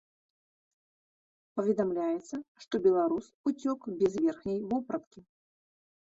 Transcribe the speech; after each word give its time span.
Паведамляецца, 1.59 2.35
што 2.63 2.75
беларус 2.85 3.25
уцёк 3.51 3.79
без 3.99 4.13
верхняй 4.23 4.57
вопраткі. 4.71 5.19